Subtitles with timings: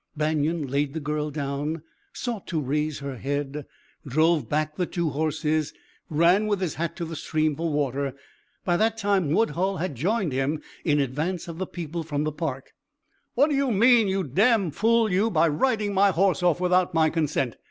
[0.17, 3.67] Banion laid the girl down, sought to raise her head,
[4.03, 5.75] drove back the two horses,
[6.09, 8.15] ran with his hat to the stream for water.
[8.65, 12.71] By that time Woodhull had joined him, in advance of the people from the park.
[13.35, 17.11] "What do you mean, you damned fool, you, by riding my horse off without my
[17.11, 17.55] consent!"